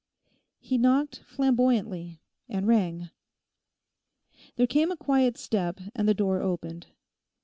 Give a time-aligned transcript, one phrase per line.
[0.59, 3.11] He knocked flamboyantly, and rang.
[4.55, 6.87] There came a quiet step and the door opened.